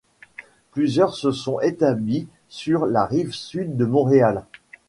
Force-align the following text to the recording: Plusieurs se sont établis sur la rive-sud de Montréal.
Plusieurs 0.71 1.13
se 1.13 1.29
sont 1.31 1.59
établis 1.59 2.27
sur 2.49 2.87
la 2.87 3.05
rive-sud 3.05 3.77
de 3.77 3.85
Montréal. 3.85 4.45